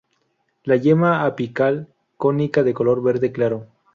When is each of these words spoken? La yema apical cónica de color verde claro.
La 0.63 0.77
yema 0.77 1.21
apical 1.25 1.87
cónica 2.17 2.63
de 2.63 2.73
color 2.73 3.03
verde 3.03 3.31
claro. 3.31 3.67